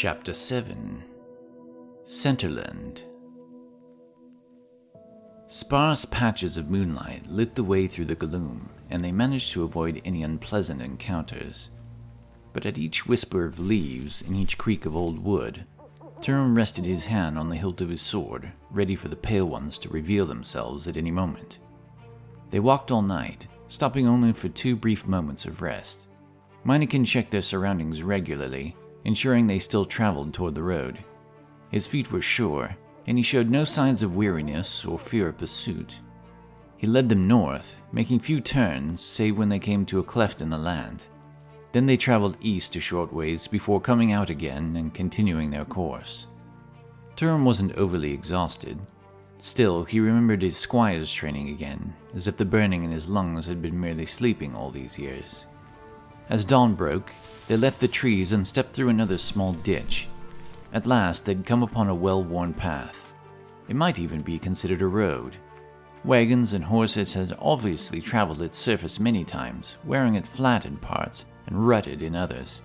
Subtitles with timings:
[0.00, 1.02] Chapter 7
[2.06, 3.02] Centerland
[5.48, 10.00] Sparse patches of moonlight lit the way through the gloom, and they managed to avoid
[10.04, 11.68] any unpleasant encounters.
[12.52, 15.64] But at each whisper of leaves and each creak of old wood,
[16.20, 19.80] Turum rested his hand on the hilt of his sword, ready for the Pale Ones
[19.80, 21.58] to reveal themselves at any moment.
[22.52, 26.06] They walked all night, stopping only for two brief moments of rest.
[26.64, 30.98] Meineken checked their surroundings regularly, ensuring they still traveled toward the road.
[31.70, 35.98] His feet were sure, and he showed no signs of weariness or fear of pursuit.
[36.76, 40.50] He led them north, making few turns save when they came to a cleft in
[40.50, 41.02] the land.
[41.72, 46.26] Then they traveled east a short ways before coming out again and continuing their course.
[47.16, 48.78] Turum wasn't overly exhausted.
[49.40, 53.60] Still, he remembered his squire's training again, as if the burning in his lungs had
[53.60, 55.44] been merely sleeping all these years.
[56.28, 57.10] As dawn broke,
[57.48, 60.06] they left the trees and stepped through another small ditch.
[60.72, 63.12] At last, they'd come upon a well worn path.
[63.68, 65.36] It might even be considered a road.
[66.04, 71.24] Wagons and horses had obviously traveled its surface many times, wearing it flat in parts
[71.46, 72.60] and rutted in others.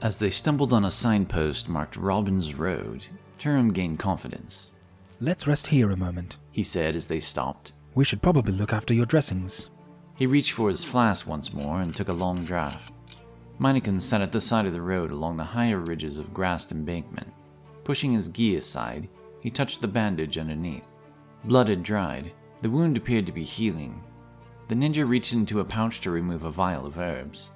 [0.00, 3.04] As they stumbled on a signpost marked Robin's Road,
[3.38, 4.70] Turum gained confidence.
[5.20, 6.38] Let's rest here a moment.
[6.52, 7.72] He said as they stopped.
[7.94, 9.70] We should probably look after your dressings.
[10.14, 12.80] He reached for his flask once more and took a long draught.
[13.60, 17.28] Meineken sat at the side of the road along the higher ridges of grassed embankment.
[17.84, 19.08] Pushing his gi aside,
[19.40, 20.86] he touched the bandage underneath.
[21.44, 22.32] Blood had dried.
[22.62, 24.02] The wound appeared to be healing.
[24.68, 27.50] The ninja reached into a pouch to remove a vial of herbs.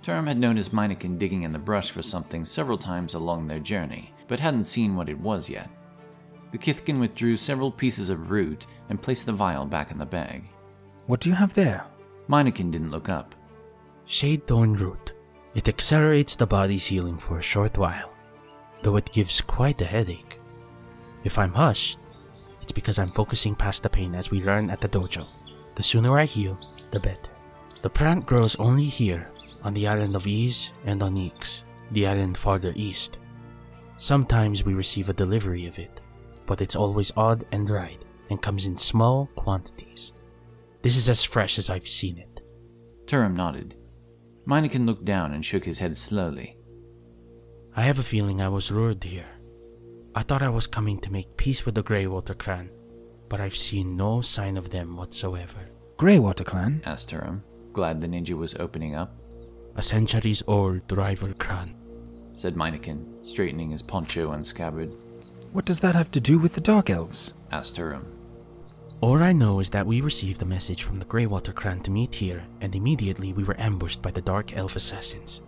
[0.00, 4.12] Turum had noticed Meineken digging in the brush for something several times along their journey,
[4.28, 5.68] but hadn't seen what it was yet.
[6.52, 10.44] The Kithkin withdrew several pieces of root and placed the vial back in the bag.
[11.06, 11.84] What do you have there?
[12.28, 13.34] Meineken didn't look up.
[14.04, 15.01] Shade thorn root.
[15.54, 18.10] It accelerates the body's healing for a short while,
[18.82, 20.40] though it gives quite a headache.
[21.24, 21.98] If I'm hushed,
[22.62, 25.26] it's because I'm focusing past the pain as we learn at the dojo.
[25.76, 26.58] The sooner I heal,
[26.90, 27.30] the better.
[27.82, 29.28] The plant grows only here,
[29.62, 33.18] on the island of Ease and on Ix, the island farther east.
[33.96, 36.00] Sometimes we receive a delivery of it,
[36.46, 40.12] but it's always odd and dried and comes in small quantities.
[40.80, 42.42] This is as fresh as I've seen it.
[43.06, 43.76] Turum nodded.
[44.46, 46.56] Meineken looked down and shook his head slowly.
[47.76, 49.28] I have a feeling I was lured here.
[50.14, 52.70] I thought I was coming to make peace with the Greywater clan,
[53.28, 55.58] but I've seen no sign of them whatsoever.
[55.96, 56.82] Greywater clan?
[56.84, 57.42] asked Turum,
[57.72, 59.14] glad the ninja was opening up.
[59.76, 61.76] A centuries old rival clan.
[62.34, 64.92] said Meineken, straightening his poncho and scabbard.
[65.52, 67.32] What does that have to do with the Dark Elves?
[67.50, 68.04] asked Turum.
[69.02, 72.14] All I know is that we received a message from the Greywater clan to meet
[72.14, 75.40] here, and immediately we were ambushed by the Dark Elf assassins.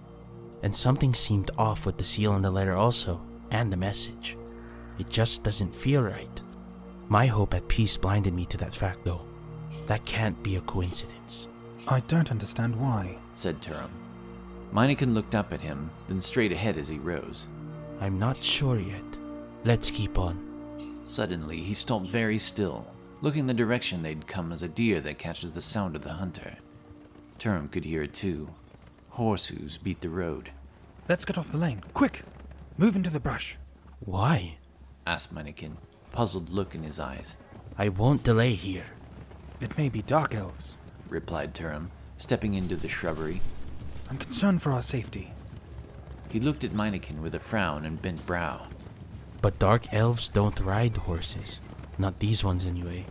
[0.64, 4.36] And something seemed off with the seal on the letter also, and the message.
[4.98, 6.42] It just doesn't feel right.
[7.08, 9.24] My hope at peace blinded me to that fact, though.
[9.86, 11.46] That can't be a coincidence.
[11.86, 13.20] I don't understand why.
[13.34, 13.90] said Turum.
[14.72, 17.46] Meineken looked up at him, then straight ahead as he rose.
[18.00, 19.16] I'm not sure yet.
[19.62, 21.00] Let's keep on.
[21.04, 22.84] Suddenly, he stopped very still,
[23.24, 26.56] looking the direction they'd come as a deer that catches the sound of the hunter.
[27.38, 28.50] Turum could hear it too.
[29.08, 30.50] Horse hooves beat the road.
[31.08, 31.82] Let's get off the lane.
[31.94, 32.20] Quick!
[32.76, 33.56] Move into the brush.
[34.04, 34.58] Why?
[35.06, 35.76] asked Meineken,
[36.12, 37.34] puzzled look in his eyes.
[37.78, 38.84] I won't delay here.
[39.58, 40.76] It may be Dark Elves.
[41.08, 43.40] Replied Turum, stepping into the shrubbery.
[44.10, 45.32] I'm concerned for our safety.
[46.30, 48.66] He looked at Meineken with a frown and bent brow.
[49.40, 51.60] But dark elves don't ride horses.
[51.98, 53.06] Not these ones, anyway.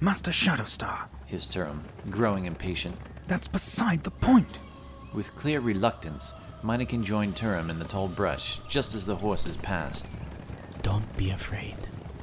[0.00, 1.80] Master Shadowstar, His Turum,
[2.10, 2.96] growing impatient.
[3.26, 4.58] that's beside the point.
[5.14, 10.06] With clear reluctance, Meineken joined Turum in the tall brush just as the horses passed.
[10.82, 11.76] Don't be afraid.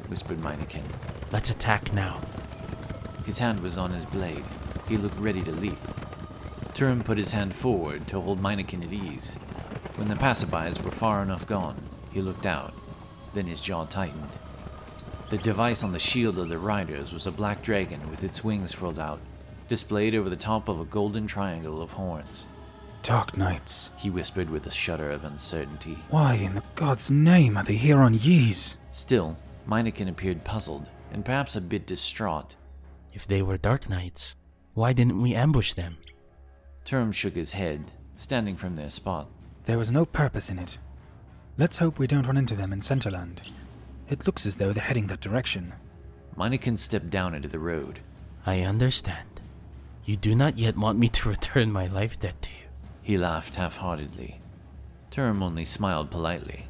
[0.08, 0.84] Whispered Meineken.
[1.32, 2.22] Let's attack now.
[3.26, 4.44] His hand was on his blade.
[4.88, 5.80] He looked ready to leap.
[6.74, 9.34] Turum put his hand forward to hold Meineken at ease.
[9.96, 12.74] When the passerbys were far enough gone, he looked out.
[13.34, 14.30] Then his jaw tightened.
[15.34, 18.72] The device on the shield of the riders was a black dragon with its wings
[18.72, 19.20] furled out,
[19.68, 22.46] displayed over the top of a golden triangle of horns.
[23.02, 23.90] Dark Knights.
[23.98, 25.98] He whispered with a shudder of uncertainty.
[26.12, 28.78] Why in the god's name are they here on Yeez?
[28.92, 29.36] Still,
[29.68, 32.56] Meineken appeared puzzled and perhaps a bit distraught.
[33.12, 34.36] If they were dark knights,
[34.76, 35.98] why didn't we ambush them?
[36.86, 39.32] Turum shook his head, standing from their spot.
[39.64, 40.78] There was no purpose in it.
[41.58, 43.40] Let's hope we don't run into them in Centerland.
[44.10, 45.74] It looks as though they're heading that direction.
[46.38, 48.00] Meineken stepped down into the road.
[48.46, 49.42] I understand.
[50.06, 52.68] You do not yet want me to return my life debt to you.
[53.02, 54.42] He laughed half heartedly.
[55.12, 56.66] Turum only smiled politely.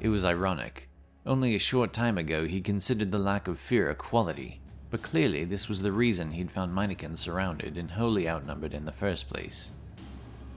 [0.00, 0.88] It was ironic.
[1.26, 4.60] Only a short time ago he considered the lack of fear a quality,
[4.90, 8.92] but clearly this was the reason he'd found Meineken surrounded and wholly outnumbered in the
[8.92, 9.70] first place.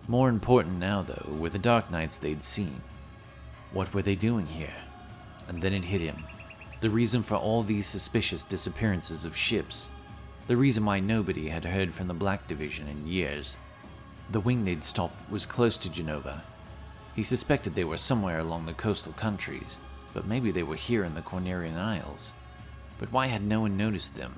[0.07, 2.81] More important now, though, were the Dark Knights they'd seen.
[3.71, 4.73] What were they doing here?
[5.47, 6.23] And then it hit him.
[6.81, 9.89] The reason for all these suspicious disappearances of ships.
[10.47, 13.55] The reason why nobody had heard from the Black Division in years.
[14.31, 16.43] The wing they'd stopped was close to Genova.
[17.15, 19.77] He suspected they were somewhere along the coastal countries,
[20.13, 22.33] but maybe they were here in the Cornerian Isles.
[22.99, 24.33] But why had no one noticed them?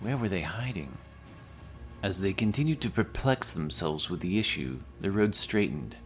[0.00, 0.96] Where were they hiding?
[2.02, 5.96] As they continued to perplex themselves with the issue, the road straightened.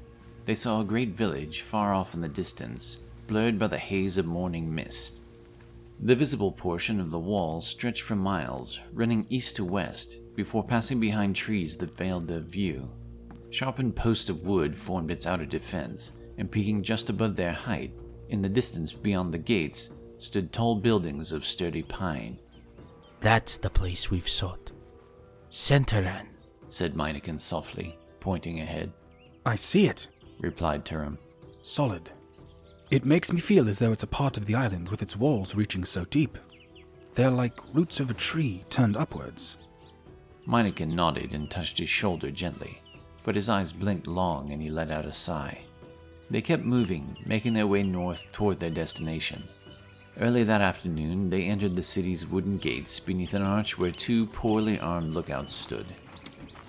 [0.47, 2.99] They saw a great village far off in the distance,
[3.31, 5.23] blurred by the haze of morning mist.
[6.01, 10.99] The visible portion of the wall stretched for miles, running east to west, before passing
[10.99, 12.91] behind trees that veiled their view.
[13.51, 17.95] Sharpened posts of wood formed its outer defense, and peaking just above their height,
[18.31, 22.37] in the distance beyond the gates, stood tall buildings of sturdy pine.
[23.21, 24.73] That's the place we've sought.
[25.53, 26.27] Centerland,
[26.69, 28.93] said Meineken softly, pointing ahead.
[29.47, 30.09] I see it,
[30.41, 31.17] replied Turum.
[31.63, 32.11] Solid.
[32.91, 35.55] It makes me feel as though it's a part of the island with its walls
[35.55, 36.37] reaching so deep.
[37.15, 39.59] They're like roots of a tree turned upwards.
[40.45, 42.83] Meineken nodded and touched his shoulder gently,
[43.23, 45.61] but his eyes blinked long and he let out a sigh.
[46.31, 49.45] They kept moving, making their way north toward their destination.
[50.19, 54.81] Early that afternoon, they entered the city's wooden gates beneath an arch where two poorly
[54.81, 55.87] armed lookouts stood.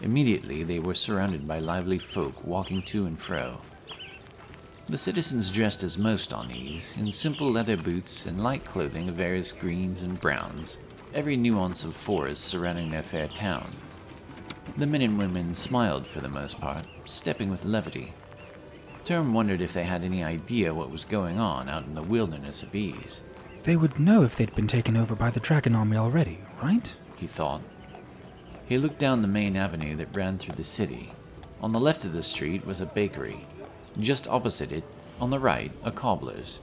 [0.03, 3.59] Immediately, they were surrounded by lively folk walking to and fro.
[4.91, 9.15] The citizens dressed as most on these, in simple leather boots and light clothing of
[9.15, 10.75] various greens and browns,
[11.13, 13.73] every nuance of forest surrounding their fair town.
[14.75, 18.13] The men and women smiled for the most part, stepping with levity.
[19.05, 22.61] Turum wondered if they had any idea what was going on out in the wilderness
[22.61, 23.21] of Ys.
[23.63, 26.93] They would know if they'd been taken over by the Dragon Army already, right?
[27.15, 27.61] He thought.
[28.67, 31.13] He looked down the main avenue that ran through the city.
[31.61, 33.47] On the left of the street was a bakery.
[33.99, 34.83] Just opposite it,
[35.19, 36.59] on the right, a cobbler's.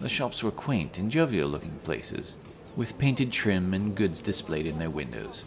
[0.00, 2.36] The shops were quaint and jovial looking places,
[2.76, 5.44] with painted trim and goods displayed in their windows.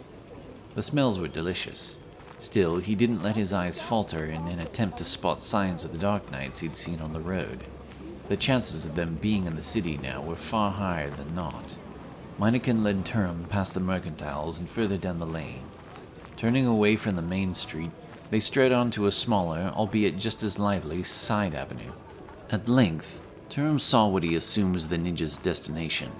[0.74, 1.96] The smells were delicious.
[2.38, 5.98] Still, he didn't let his eyes falter in an attempt to spot signs of the
[5.98, 7.64] Dark Knights he'd seen on the road.
[8.28, 11.76] The chances of them being in the city now were far higher than not.
[12.38, 15.62] Meineken led Turum past the mercantiles and further down the lane.
[16.36, 17.90] Turning away from the main street,
[18.32, 21.92] they strode on to a smaller, albeit just as lively, side avenue.
[22.48, 23.20] At length,
[23.50, 26.10] Turum saw what he assumed was the ninja's destination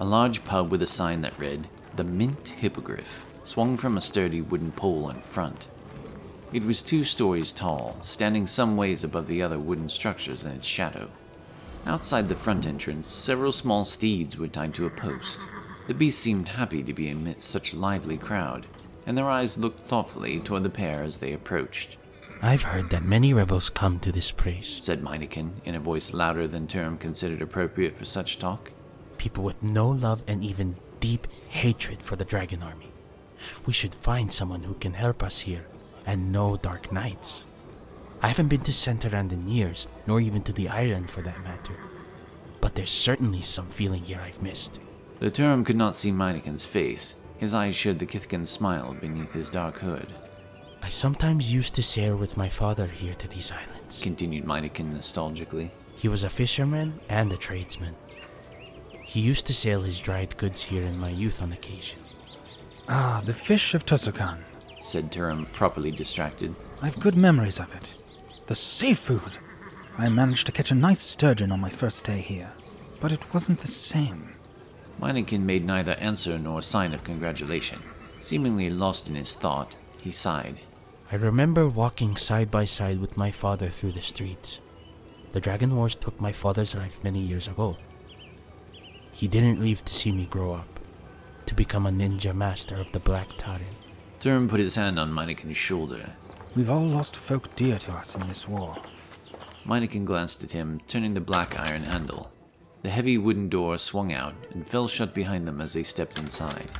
[0.00, 4.42] a large pub with a sign that read, The Mint Hippogriff, swung from a sturdy
[4.42, 5.68] wooden pole in front.
[6.52, 10.66] It was two stories tall, standing some ways above the other wooden structures in its
[10.66, 11.08] shadow.
[11.86, 15.38] Outside the front entrance, several small steeds were tied to a post.
[15.86, 18.66] The beast seemed happy to be amidst such a lively crowd,
[19.06, 21.96] and their eyes looked thoughtfully toward the pair as they approached.
[22.42, 26.46] I've heard that many rebels come to this place, said Meineken in a voice louder
[26.46, 28.70] than Turum considered appropriate for such talk.
[29.16, 32.92] People with no love and even deep hatred for the Dragon Army.
[33.66, 35.66] We should find someone who can help us here,
[36.06, 37.46] and no Dark Knights.
[38.22, 41.74] I haven't been to Centerland in years, nor even to the island for that matter.
[42.60, 44.80] But there's certainly some feeling here I've missed.
[45.20, 47.16] The Turum could not see Meineken's face.
[47.44, 50.06] His eyes showed the Kithkin smile beneath his dark hood.
[50.80, 55.68] I sometimes used to sail with my father here to these islands, continued Meineken nostalgically.
[55.94, 57.96] He was a fisherman and a tradesman.
[59.02, 61.98] He used to sail his dried goods here in my youth on occasion.
[62.88, 64.38] Ah, the fish of Tusukan,
[64.80, 66.54] said Turum, properly distracted.
[66.80, 67.94] I've good memories of it.
[68.46, 69.36] The seafood!
[69.98, 72.52] I managed to catch a nice sturgeon on my first day here,
[73.00, 74.30] but it wasn't the same.
[75.00, 77.82] Meineken made neither answer nor sign of congratulation.
[78.20, 80.58] Seemingly lost in his thought, he sighed.
[81.12, 84.60] I remember walking side by side with my father through the streets.
[85.32, 87.76] The Dragon Wars took my father's life many years ago.
[89.12, 90.80] He didn't live to see me grow up,
[91.46, 93.74] to become a ninja master of the Black Tarin.
[94.20, 96.14] Turum put his hand on Meineken's shoulder
[96.56, 98.76] We've all lost folk dear to us in this war.
[99.66, 102.30] Meineken glanced at him, turning the black iron handle.
[102.84, 106.70] The heavy wooden door swung out and fell shut behind them as they stepped inside.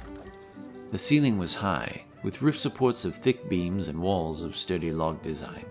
[0.90, 5.22] The ceiling was high, with roof supports of thick beams and walls of sturdy log
[5.22, 5.64] design.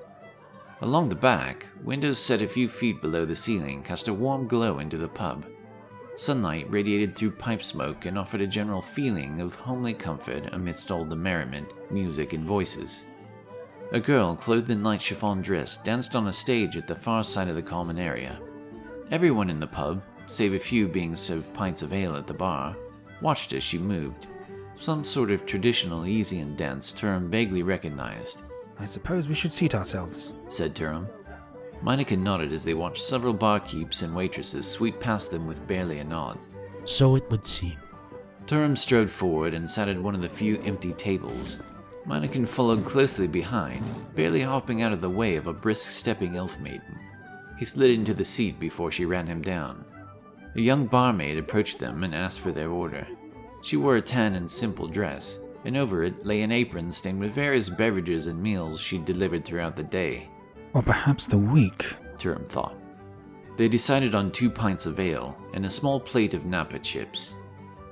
[0.81, 4.79] Along the back, windows set a few feet below the ceiling cast a warm glow
[4.79, 5.45] into the pub.
[6.15, 11.05] Sunlight radiated through pipe smoke and offered a general feeling of homely comfort amidst all
[11.05, 13.03] the merriment, music, and voices.
[13.91, 17.49] A girl clothed in light chiffon dress danced on a stage at the far side
[17.49, 18.39] of the common area.
[19.11, 22.75] Everyone in the pub, save a few being served pints of ale at the bar,
[23.21, 24.27] watched as she moved.
[24.79, 28.41] Some sort of traditional Easian dance Turum vaguely recognized,
[28.79, 30.33] I suppose we should seat ourselves.
[30.49, 31.07] said Turum.
[31.83, 36.03] Meineken nodded as they watched several barkeeps and waitresses sweep past them with barely a
[36.03, 36.39] nod.
[36.85, 37.77] So it would seem.
[38.45, 41.59] Turum strode forward and sat at one of the few empty tables.
[42.05, 43.83] Meineken followed closely behind,
[44.15, 46.99] barely hopping out of the way of a brisk stepping elf maiden.
[47.57, 49.85] He slid into the seat before she ran him down.
[50.55, 53.07] A young barmaid approached them and asked for their order.
[53.63, 57.33] She wore a tan and simple dress, and over it lay an apron stained with
[57.33, 60.29] various beverages and meals she'd delivered throughout the day,
[60.73, 61.95] Or perhaps the week.
[62.17, 62.75] Turum thought.
[63.57, 67.33] They decided on two pints of ale and a small plate of Napa chips.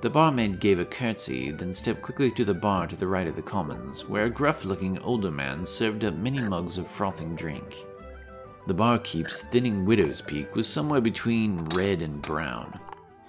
[0.00, 3.36] The barmaid gave a curtsy, then stepped quickly to the bar to the right of
[3.36, 7.86] the commons, where a gruff looking older man served up many mugs of frothing drink.
[8.66, 12.78] The barkeep's thinning widow's peak was somewhere between red and brown.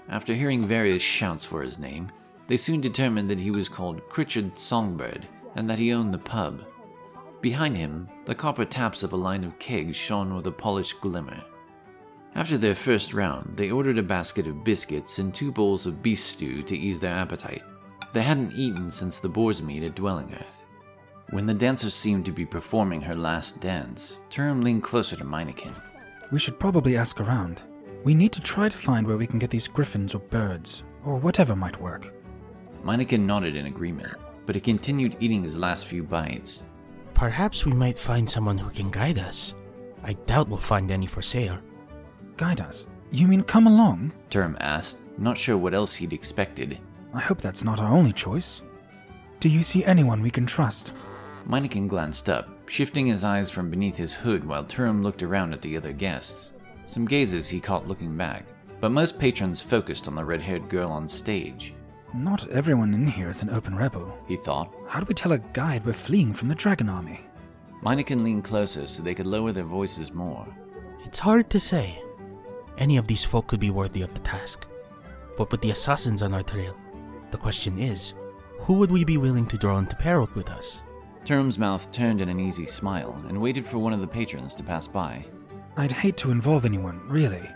[0.08, 2.12] After hearing various shouts for his name,
[2.46, 6.63] they soon determined that he was called Critchard Songbird and that he owned the pub.
[7.42, 11.44] Behind him, the copper taps of a line of kegs shone with a polished glimmer.
[12.36, 16.20] After their first round, they ordered a basket of biscuits and two bowls of beef
[16.20, 17.63] stew to ease their appetite.
[18.13, 20.62] They hadn't eaten since the boar's meat at Dwelling Earth.
[21.30, 25.74] When the dancer seemed to be performing her last dance, Turum leaned closer to Meineken.
[26.32, 27.63] We should probably ask around.
[28.03, 31.18] We need to try to find where we can get these griffins or birds, or
[31.18, 32.13] whatever might work.
[32.84, 34.13] Meineken nodded in agreement,
[34.46, 36.63] but he continued eating his last few bites.
[37.13, 39.53] Perhaps we might find someone who can guide us.
[40.03, 41.58] I doubt we'll find any for sale.
[42.36, 42.88] Guide us.
[43.12, 44.12] You mean come along?
[44.30, 46.80] Turum asked, not sure what else he'd expected.
[47.13, 48.63] I hope that's not our only choice.
[49.43, 50.93] Do you see anyone we can trust?
[51.50, 55.62] Meineken glanced up, shifting his eyes from beneath his hood while Turum looked around at
[55.62, 56.51] the other guests.
[56.85, 58.45] Some gazes he caught looking back,
[58.79, 61.73] but most patrons focused on the red haired girl on stage.
[62.13, 64.17] Not everyone in here is an open rebel.
[64.29, 64.73] He thought.
[64.88, 67.19] How do we tell a guide we're fleeing from the dragon army?
[67.83, 70.47] Meineken leaned closer so they could lower their voices more.
[71.03, 72.01] It's hard to say.
[72.77, 74.67] Any of these folk could be worthy of the task.
[75.35, 76.77] But with the assassins on our trail,
[77.31, 78.13] the question is
[78.63, 80.84] who would we be willing to draw into peril with us?
[81.25, 84.63] Turum's mouth turned in an easy smile and waited for one of the patrons to
[84.63, 85.25] pass by.
[85.75, 87.50] I'd hate to involve anyone, really.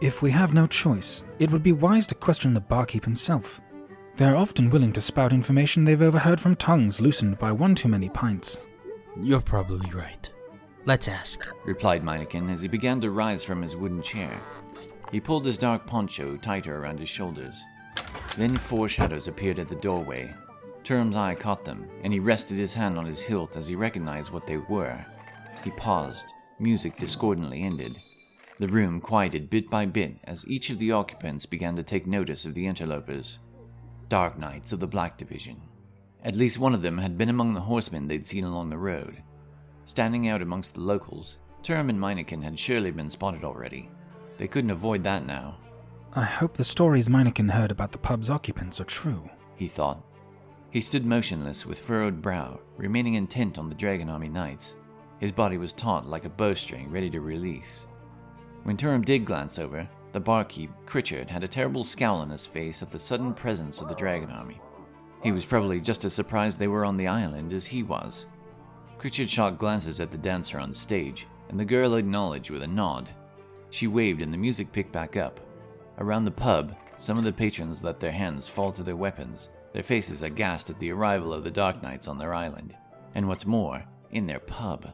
[0.00, 3.60] If we have no choice, it would be wise to question the barkeep himself.
[4.14, 8.08] They're often willing to spout information they've overheard from tongues loosened by one too many
[8.08, 8.60] pints.
[9.20, 10.30] You're probably right.
[10.84, 11.48] Let's ask.
[11.64, 14.38] replied Meineken as he began to rise from his wooden chair.
[15.10, 17.60] He pulled his dark poncho tighter around his shoulders.
[18.36, 20.32] Then four shadows appeared at the doorway.
[20.84, 24.30] Turum's eye caught them, and he rested his hand on his hilt as he recognized
[24.30, 25.04] what they were.
[25.64, 26.32] He paused.
[26.58, 27.98] Music discordantly ended.
[28.58, 32.46] The room quieted bit by bit as each of the occupants began to take notice
[32.46, 33.38] of the interlopers.
[34.08, 35.60] Dark Knights of the Black Division.
[36.22, 39.22] At least one of them had been among the horsemen they'd seen along the road.
[39.86, 43.90] Standing out amongst the locals, Turum and Meineken had surely been spotted already.
[44.36, 45.58] They couldn't avoid that now,
[46.16, 49.28] I hope the stories Meineken heard about the pub's occupants are true.
[49.56, 50.00] he thought.
[50.74, 54.74] He stood motionless with furrowed brow, remaining intent on the Dragon Army Knights.
[55.20, 57.86] His body was taut like a bowstring ready to release.
[58.64, 62.82] When Turum did glance over, the barkeep, Critchard, had a terrible scowl on his face
[62.82, 64.60] at the sudden presence of the Dragon Army.
[65.22, 68.26] He was probably just as surprised they were on the island as he was.
[68.98, 73.08] Critchard shot glances at the dancer on stage, and the girl acknowledged with a nod.
[73.70, 75.38] She waved and the music picked back up.
[75.98, 79.82] Around the pub, some of the patrons let their hands fall to their weapons, their
[79.82, 82.74] faces aghast at the arrival of the Dark Knights on their island,
[83.14, 84.92] and what's more, in their pub.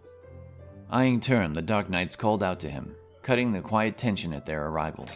[0.91, 4.67] Eyeing Turum, the Dark Knights called out to him, cutting the quiet tension at their
[4.67, 5.07] arrival.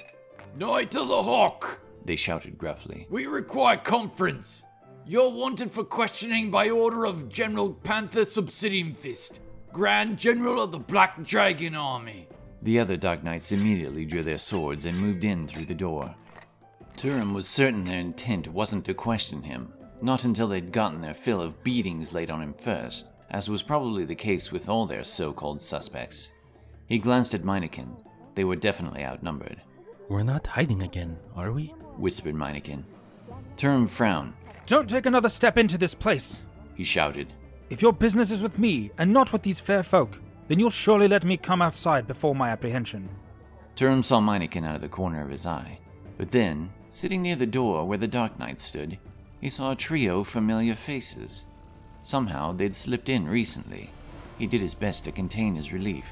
[0.56, 3.06] Knight of the Hawk, They shouted gruffly.
[3.10, 4.62] we require conference.
[5.06, 9.40] You're wanted for questioning by order of General Panther Subsidium Fist,
[9.72, 12.28] Grand General of the Black Dragon Army.
[12.62, 16.14] The other Dark Knights immediately drew their swords and moved in through the door.
[16.96, 21.40] Turum was certain their intent wasn't to question him, not until they'd gotten their fill
[21.40, 25.32] of beatings laid on him first, as was probably the case with all their so
[25.32, 26.30] called suspects.
[26.86, 27.96] He glanced at Meineken.
[28.34, 29.60] They were definitely outnumbered,
[30.08, 31.74] We're not hiding again, are we?
[31.96, 32.84] whispered Meineken.
[33.56, 34.34] Turum frowned.
[34.66, 36.42] Don't take another step into this place.
[36.74, 37.32] He shouted.
[37.70, 41.08] If your business is with me and not with these fair folk, then you'll surely
[41.08, 43.08] let me come outside before my apprehension.
[43.76, 45.78] Turum saw Meineken out of the corner of his eye,
[46.16, 48.98] but then, sitting near the door where the Dark Knight stood,
[49.40, 51.44] he saw a trio of familiar faces.
[52.02, 53.90] Somehow they'd slipped in recently.
[54.38, 56.06] He did his best to contain his relief.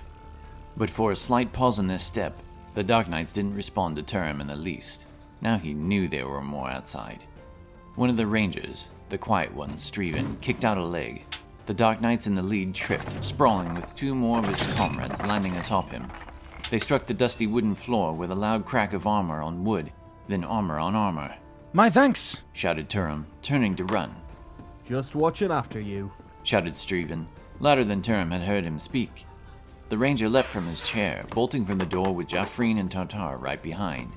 [0.77, 2.35] But for a slight pause in their step,
[2.75, 5.07] The Dark Knights didn't respond to Turum in the least.
[5.43, 7.25] Now he knew there were more outside.
[7.95, 11.25] One of the Rangers, the quiet one, Streven, kicked out a leg.
[11.67, 15.55] The Dark Knights in the lead tripped, sprawling with two more of his comrades landing
[15.57, 16.11] atop him.
[16.73, 19.93] They struck the dusty wooden floor with a loud crack of armor on wood,
[20.27, 21.37] then armor on armor,
[21.75, 22.45] My thanks!
[22.55, 24.17] shouted Turum, turning to run.
[24.89, 26.11] Just watching after you.
[26.45, 27.27] shouted Streven,
[27.61, 29.27] louder than Turum had heard him speak.
[29.91, 33.61] The ranger leapt from his chair, bolting from the door with Jaffreen and Tartar right
[33.61, 34.11] behind.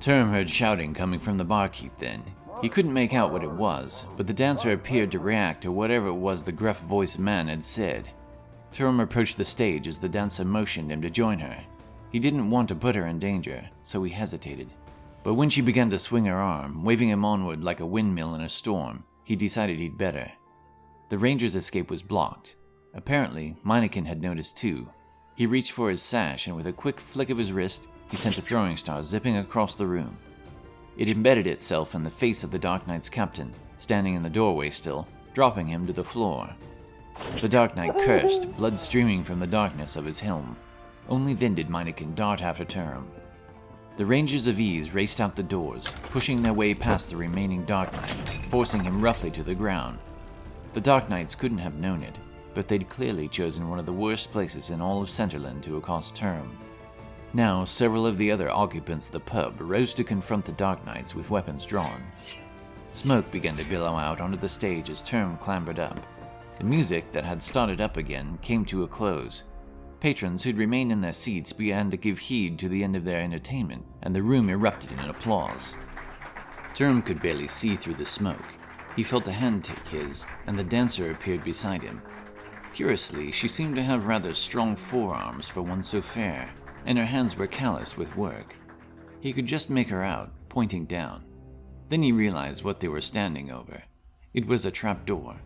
[0.00, 2.22] Turum heard shouting coming from the barkeep then.
[2.62, 6.06] He couldn't make out what it was, but the dancer appeared to react to whatever
[6.06, 8.08] it was the gruff voiced man had said.
[8.72, 11.58] Turum approached the stage as the dancer motioned him to join her.
[12.12, 14.68] He didn't want to put her in danger, so he hesitated.
[15.24, 18.42] But when she began to swing her arm, waving him onward like a windmill in
[18.42, 20.30] a storm, he decided he'd better.
[21.08, 22.56] The ranger's escape was blocked.
[22.94, 24.88] Apparently, Meineken had noticed too.
[25.34, 28.36] He reached for his sash, and with a quick flick of his wrist, he sent
[28.36, 30.18] a throwing star zipping across the room.
[30.98, 34.68] It embedded itself in the face of the Dark Knight's captain, standing in the doorway
[34.68, 36.50] still, dropping him to the floor.
[37.40, 40.56] The Dark Knight cursed, blood streaming from the darkness of his helm.
[41.08, 43.06] Only then did Meineken dart after Turum.
[43.96, 47.92] The Rangers of Ease raced out the doors, pushing their way past the remaining Dark
[47.92, 48.10] Knight,
[48.48, 49.98] forcing him roughly to the ground.
[50.72, 52.18] The Dark Knights couldn't have known it,
[52.54, 56.14] but they'd clearly chosen one of the worst places in all of Centerland to accost
[56.14, 56.56] Turum.
[57.34, 61.14] Now, several of the other occupants of the pub rose to confront the Dark Knights
[61.14, 62.02] with weapons drawn.
[62.92, 65.98] Smoke began to billow out onto the stage as Turum clambered up.
[66.58, 69.44] The music that had started up again came to a close.
[70.02, 73.20] Patrons who'd remained in their seats began to give heed to the end of their
[73.20, 75.76] entertainment, and the room erupted in applause.
[76.74, 78.52] Turum could barely see through the smoke.
[78.96, 82.02] He felt a hand take his, and the dancer appeared beside him.
[82.74, 86.50] Curiously, she seemed to have rather strong forearms for one so fair,
[86.84, 88.56] and her hands were calloused with work.
[89.20, 91.22] He could just make her out, pointing down.
[91.90, 93.84] Then he realized what they were standing over.
[94.34, 95.36] It was a trap door.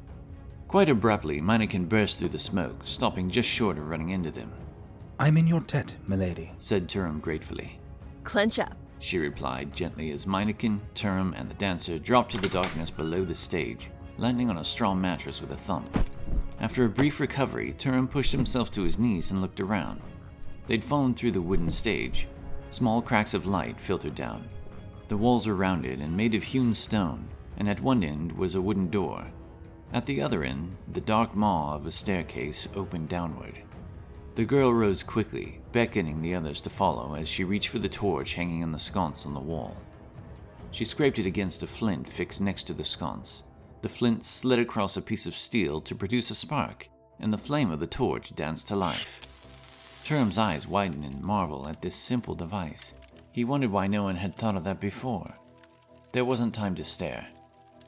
[0.69, 4.53] Quite abruptly, Meineken burst through the smoke, stopping just short of running into them.
[5.19, 6.53] I'm in your debt, milady.
[6.59, 7.79] Said Turum gratefully.
[8.25, 8.75] Clench up.
[8.99, 13.35] She replied gently as Meineken, Turum, and the dancer dropped to the darkness below the
[13.35, 15.89] stage, landing on a straw mattress with a thump.
[16.59, 20.01] After a brief recovery, Turum pushed himself to his knees and looked around.
[20.67, 22.27] They'd fallen through the wooden stage.
[22.71, 24.49] Small cracks of light filtered down.
[25.09, 28.61] The walls were rounded and made of hewn stone, and at one end was a
[28.61, 29.27] wooden door.
[29.93, 33.59] At the other end, the dark maw of a staircase opened downward.
[34.35, 38.35] The girl rose quickly, beckoning the others to follow as she reached for the torch
[38.35, 39.77] hanging on the sconce on the wall.
[40.73, 43.45] She scraped it against a flint fixed next to the sconce.
[43.81, 47.71] The flint slid across a piece of steel to produce a spark, and the flame
[47.71, 49.21] of the torch danced to life.
[50.05, 52.93] Turum's eyes widened in marvel at this simple device.
[53.33, 55.35] He wondered why no one had thought of that before.
[56.13, 57.27] There wasn't time to stare.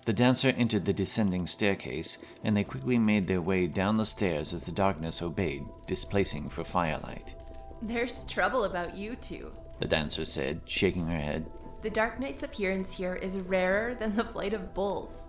[0.09, 4.55] The dancer entered the descending staircase, and they quickly made their way down the stairs
[4.55, 7.35] as the darkness obeyed, displacing for firelight.
[7.83, 9.53] There's trouble about you two.
[9.81, 11.51] The dancer said, shaking her head.
[11.83, 15.25] The Dark Knight's appearance here is rarer than the flight of bulls.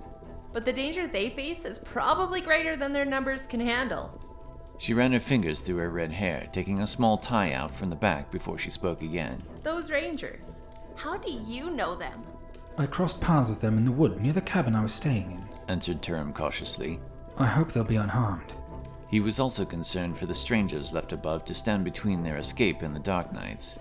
[0.53, 4.17] But the danger they face is probably greater than their numbers can handle.
[4.77, 7.97] She ran her fingers through her red hair, taking a small tie out from the
[7.97, 9.39] back before she spoke again.
[9.61, 10.61] Those rangers.
[10.95, 12.23] How do you know them?
[12.79, 15.45] I crossed paths with them in the wood near the cabin I was staying in.
[15.67, 17.01] Answered Turum cautiously.
[17.37, 18.53] I hope they'll be unharmed.
[19.09, 22.95] He was also concerned for the strangers left above to stand between their escape and
[22.95, 23.77] the Dark Knights,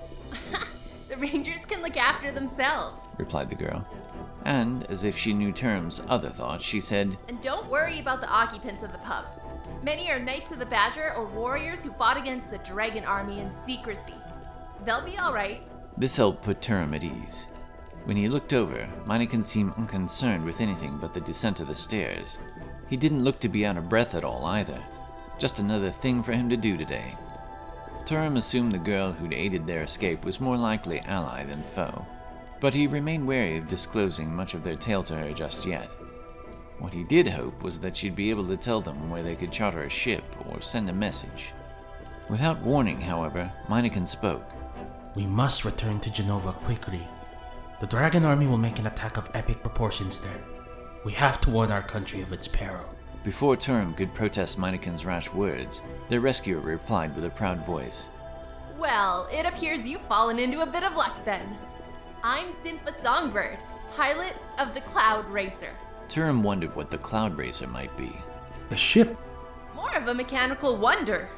[1.08, 3.00] The rangers can look after themselves.
[3.18, 3.86] replied the girl.
[4.44, 8.28] And, as if she knew Turum's other thoughts, she said, And don't worry about the
[8.28, 9.26] occupants of the pub.
[9.84, 13.52] Many are Knights of the Badger or warriors who fought against the Dragon Army in
[13.52, 14.14] secrecy.
[14.84, 15.62] They'll be alright.
[15.96, 17.44] This helped put Turum at ease.
[18.08, 22.38] When he looked over, Meineken seemed unconcerned with anything but the descent of the stairs.
[22.88, 24.82] He didn't look to be out of breath at all either.
[25.38, 27.14] Just another thing for him to do today.
[28.06, 32.06] Turum assumed the girl who'd aided their escape was more likely ally than foe,
[32.60, 35.90] but he remained wary of disclosing much of their tale to her just yet.
[36.78, 39.52] What he did hope was that she'd be able to tell them where they could
[39.52, 41.52] charter a ship or send a message.
[42.30, 44.48] Without warning, however, Meineken spoke.
[45.14, 47.06] We must return to Genova quickly.
[47.80, 50.42] The Dragon Army will make an attack of epic proportions there.
[51.04, 52.84] We have to warn our country of its peril.
[53.22, 58.08] Before Turum could protest Meineken's rash words, their rescuer replied with a proud voice.
[58.76, 61.56] Well, it appears you've fallen into a bit of luck then.
[62.24, 63.58] I'm Sympha Songbird,
[63.96, 65.70] pilot of the Cloud Racer.
[66.08, 68.10] Turum wondered what the Cloud Racer might be.
[68.70, 69.16] A ship?
[69.76, 71.28] More of a mechanical wonder.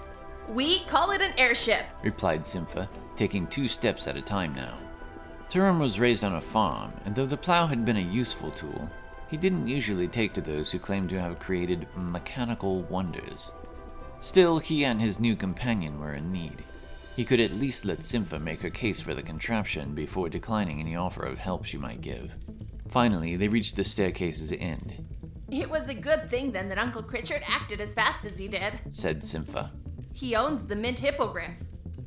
[0.48, 1.84] We call it an airship.
[2.02, 4.78] replied Sympha, taking two steps at a time now.
[5.50, 8.88] Turum was raised on a farm, and though the plow had been a useful tool,
[9.28, 13.50] he didn't usually take to those who claimed to have created mechanical wonders.
[14.20, 16.62] Still, he and his new companion were in need.
[17.16, 20.94] He could at least let Sympha make her case for the contraption before declining any
[20.94, 22.36] offer of help she might give.
[22.88, 25.04] Finally, they reached the staircase's end,
[25.50, 28.78] It was a good thing then that Uncle Critchard acted as fast as he did.
[28.88, 29.72] said Sympha.
[30.12, 31.56] He owns the Mint Hippogriff.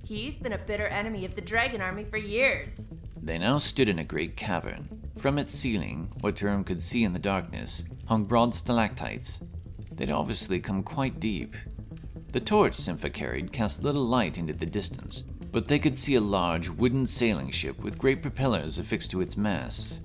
[0.06, 2.88] He's been a bitter enemy of the Dragon Army for years.
[3.22, 5.02] They now stood in a great cavern.
[5.18, 9.40] From its ceiling, what Turum could see in the darkness, hung broad stalactites.
[9.94, 11.56] They'd obviously come quite deep.
[12.34, 16.22] The torch Sympha carried cast little light into the distance, but they could see a
[16.22, 20.02] large wooden sailing ship with great propellers affixed to its masts.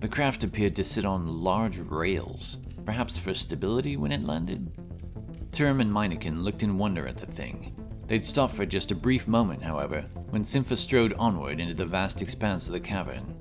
[0.00, 4.70] The craft appeared to sit on large rails, perhaps for stability when it landed.
[5.52, 7.74] Turum and Meineken looked in wonder at the thing.
[8.10, 12.22] They'd stopped for just a brief moment, however, when Sympha strode onward into the vast
[12.22, 13.36] expanse of the cavern.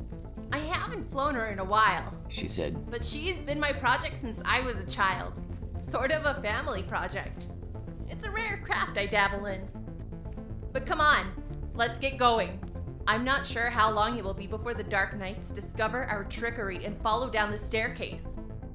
[0.51, 4.39] I haven't flown her in a while, She said, but she's been my project since
[4.45, 5.41] I was a child.
[5.81, 7.47] Sort of a family project.
[8.11, 9.67] It's a rare craft I dabble in.
[10.71, 11.31] But come on,
[11.73, 12.59] let's get going.
[13.07, 16.85] I'm not sure how long it will be before the Dark Knights discover our trickery
[16.85, 18.27] and follow down the staircase.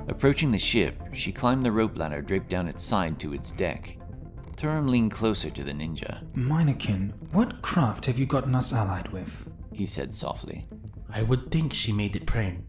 [0.08, 3.96] Approaching the ship, she climbed the rope ladder draped down its side to its deck.
[4.56, 6.24] Turum leaned closer to the ninja.
[6.34, 9.50] Meineken, what craft have you gotten us allied with?
[9.72, 10.66] He said softly.
[11.12, 12.64] I would think she made it plain.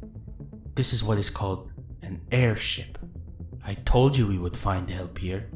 [0.75, 1.71] This is what is called
[2.01, 2.97] an airship.
[3.63, 5.49] I told you we would find help here.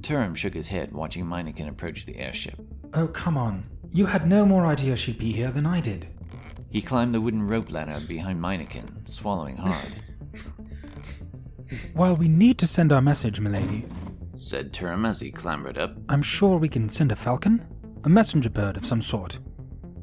[0.00, 2.58] Turum shook his head, watching Meineken approach the airship.
[2.94, 3.64] Oh, come on.
[3.92, 6.08] You had no more idea she'd be here than I did.
[6.70, 9.92] He climbed the wooden rope ladder behind Meineken, swallowing hard.
[11.94, 13.86] While we need to send our message, milady,
[14.38, 15.96] said Turum as he clambered up.
[16.08, 17.66] I'm sure we can send a falcon?
[18.04, 19.40] A messenger bird of some sort.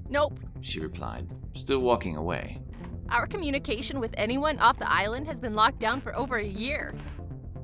[0.10, 0.40] Nope.
[0.62, 2.62] She replied, still walking away.
[3.10, 6.94] Our communication with anyone off the island has been locked down for over a year.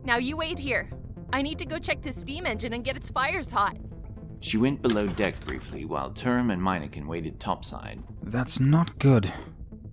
[0.04, 0.90] Now you wait here.
[1.32, 3.78] I need to go check the steam engine and get its fires hot.
[4.42, 8.02] She went below deck briefly while Turum and Meineken waited topside.
[8.24, 9.32] That's not good.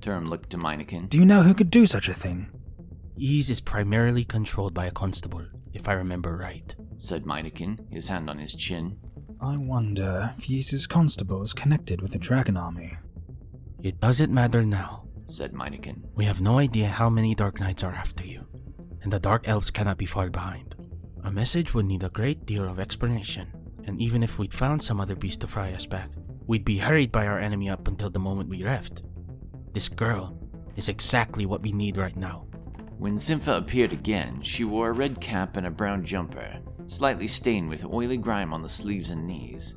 [0.01, 1.09] Turum looked to Meineken.
[1.09, 2.51] Do you know who could do such a thing?
[3.17, 5.45] Ease is primarily controlled by a constable,
[5.77, 6.75] if I remember right.
[6.99, 8.99] said Meineken, his hand on his chin.
[9.41, 12.97] I wonder if Yeese's constable is connected with the Dragon Army.
[13.83, 15.05] It doesn't matter now.
[15.27, 16.03] said Meineken.
[16.15, 18.47] We have no idea how many Dark Knights are after you,
[19.03, 20.75] and the Dark Elves cannot be far behind.
[21.25, 23.53] A message would need a great deal of explanation,
[23.85, 26.11] and even if we'd found some other beast to fry us back,
[26.47, 29.03] we'd be hurried by our enemy up until the moment we left.
[29.75, 30.39] This girl
[30.77, 32.47] is exactly what we need right now.
[32.99, 37.69] When Sympha appeared again, she wore a red cap and a brown jumper, slightly stained
[37.69, 39.75] with oily grime on the sleeves and knees.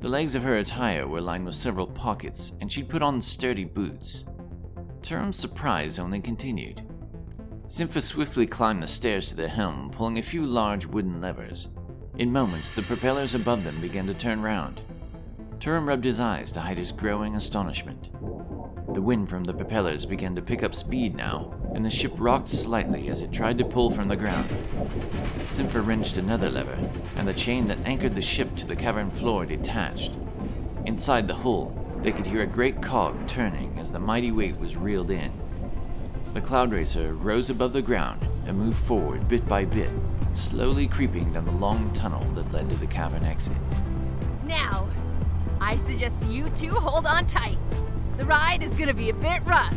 [0.00, 3.64] The legs of her attire were lined with several pockets, and she'd put on sturdy
[3.64, 4.24] boots.
[5.02, 6.82] Turum's surprise only continued.
[7.68, 11.68] Sympha swiftly climbed the stairs to the helm, pulling a few large wooden levers.
[12.16, 14.80] In moments, the propellers above them began to turn round.
[15.58, 18.10] Turum rubbed his eyes to hide his growing astonishment.
[18.94, 22.48] The wind from the propellers began to pick up speed now, and the ship rocked
[22.48, 24.48] slightly as it tried to pull from the ground.
[25.50, 26.78] Sympha wrenched another lever,
[27.16, 30.12] and the chain that anchored the ship to the cavern floor detached.
[30.86, 34.74] Inside the hull, they could hear a great cog turning as the mighty weight was
[34.74, 35.30] reeled in.
[36.32, 39.90] The cloud racer rose above the ground and moved forward bit by bit,
[40.32, 43.56] slowly creeping down the long tunnel that led to the cavern exit.
[44.46, 44.88] Now,
[45.60, 47.58] I suggest you two hold on tight.
[48.16, 49.76] The ride is gonna be a bit rough.